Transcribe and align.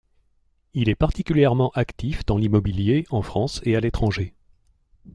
Il 0.73 0.89
est 0.89 0.95
particulièrement 0.95 1.69
actif 1.75 2.25
dans 2.25 2.39
l’immobilier 2.39 3.05
en 3.11 3.21
France 3.21 3.61
et 3.65 3.75
à 3.75 3.79
l’étranger. 3.79 4.33